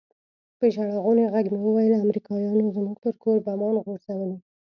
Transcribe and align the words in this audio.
په 0.57 0.65
ژړغوني 0.73 1.23
ږغ 1.31 1.45
مې 1.51 1.59
وويل 1.67 1.93
امريکايانو 2.05 2.73
زموږ 2.75 2.97
پر 3.03 3.13
کور 3.23 3.37
بمان 3.45 3.75
غورځولي. 3.85 4.37